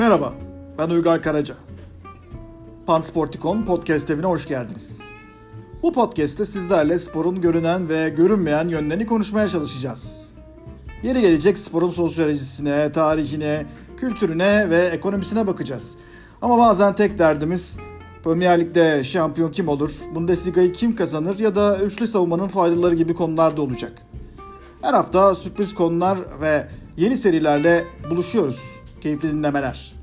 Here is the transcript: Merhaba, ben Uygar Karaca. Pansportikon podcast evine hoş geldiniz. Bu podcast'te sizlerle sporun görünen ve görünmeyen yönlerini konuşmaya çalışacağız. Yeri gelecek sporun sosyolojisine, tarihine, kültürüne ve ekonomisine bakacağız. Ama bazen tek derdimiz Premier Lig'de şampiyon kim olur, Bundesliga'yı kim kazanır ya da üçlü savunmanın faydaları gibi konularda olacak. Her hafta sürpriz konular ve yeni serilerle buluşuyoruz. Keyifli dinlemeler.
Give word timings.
Merhaba, 0.00 0.32
ben 0.78 0.90
Uygar 0.90 1.22
Karaca. 1.22 1.54
Pansportikon 2.86 3.62
podcast 3.62 4.10
evine 4.10 4.26
hoş 4.26 4.48
geldiniz. 4.48 5.00
Bu 5.82 5.92
podcast'te 5.92 6.44
sizlerle 6.44 6.98
sporun 6.98 7.40
görünen 7.40 7.88
ve 7.88 8.08
görünmeyen 8.08 8.68
yönlerini 8.68 9.06
konuşmaya 9.06 9.48
çalışacağız. 9.48 10.30
Yeri 11.02 11.20
gelecek 11.20 11.58
sporun 11.58 11.90
sosyolojisine, 11.90 12.92
tarihine, 12.92 13.66
kültürüne 13.96 14.70
ve 14.70 14.78
ekonomisine 14.78 15.46
bakacağız. 15.46 15.96
Ama 16.42 16.58
bazen 16.58 16.94
tek 16.94 17.18
derdimiz 17.18 17.76
Premier 18.24 18.60
Lig'de 18.60 19.04
şampiyon 19.04 19.52
kim 19.52 19.68
olur, 19.68 19.92
Bundesliga'yı 20.14 20.72
kim 20.72 20.96
kazanır 20.96 21.38
ya 21.38 21.56
da 21.56 21.78
üçlü 21.78 22.06
savunmanın 22.06 22.48
faydaları 22.48 22.94
gibi 22.94 23.14
konularda 23.14 23.62
olacak. 23.62 23.92
Her 24.82 24.94
hafta 24.94 25.34
sürpriz 25.34 25.74
konular 25.74 26.18
ve 26.40 26.68
yeni 26.96 27.16
serilerle 27.16 27.84
buluşuyoruz. 28.10 28.80
Keyifli 29.00 29.32
dinlemeler. 29.32 29.99